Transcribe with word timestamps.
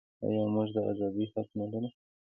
آیا 0.25 0.43
موږ 0.53 0.67
د 0.75 0.77
ازادۍ 0.91 1.25
حق 1.33 1.49
نلرو؟ 1.57 1.89